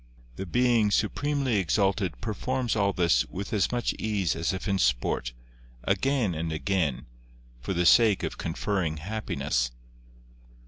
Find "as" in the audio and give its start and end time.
3.53-3.71, 4.35-4.51